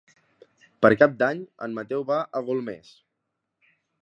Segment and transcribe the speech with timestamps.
[0.85, 2.91] Per Cap d'Any en Mateu va a Golmés.